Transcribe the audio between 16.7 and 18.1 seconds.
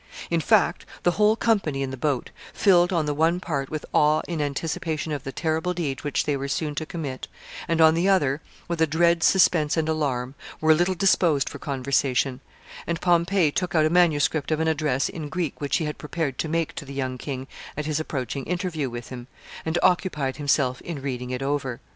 to the young king at his